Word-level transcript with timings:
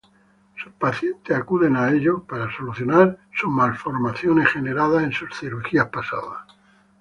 Sus 0.57 0.73
pacientes 0.73 1.37
acuden 1.37 1.75
a 1.75 1.91
ellos 1.91 2.23
para 2.27 2.51
solucionar 2.57 3.19
sus 3.35 3.51
malformaciones 3.51 4.49
generadas 4.49 5.03
en 5.03 5.11
sus 5.11 5.29
cirugías 5.39 5.89
pasadas. 5.89 6.47